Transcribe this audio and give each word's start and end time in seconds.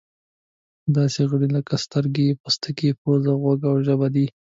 دا 0.93 1.03
حسي 1.09 1.23
غړي 1.31 1.47
لکه 1.57 1.73
سترګې، 1.85 2.37
پوستکی، 2.41 2.89
پزه، 3.01 3.33
غوږ 3.41 3.59
او 3.69 3.75
ژبه 3.85 4.07
دي. 4.15 4.25